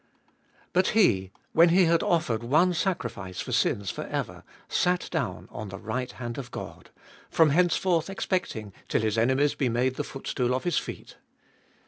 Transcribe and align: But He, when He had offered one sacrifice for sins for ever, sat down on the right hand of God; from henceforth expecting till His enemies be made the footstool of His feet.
But 0.73 0.87
He, 0.97 1.31
when 1.53 1.69
He 1.69 1.85
had 1.85 2.01
offered 2.01 2.41
one 2.41 2.73
sacrifice 2.73 3.39
for 3.39 3.51
sins 3.51 3.91
for 3.91 4.05
ever, 4.05 4.43
sat 4.67 5.07
down 5.11 5.47
on 5.51 5.69
the 5.69 5.77
right 5.77 6.11
hand 6.13 6.39
of 6.39 6.49
God; 6.49 6.89
from 7.29 7.51
henceforth 7.51 8.09
expecting 8.09 8.73
till 8.87 9.01
His 9.03 9.15
enemies 9.19 9.53
be 9.53 9.69
made 9.69 9.97
the 9.97 10.03
footstool 10.03 10.55
of 10.55 10.63
His 10.63 10.79
feet. 10.79 11.17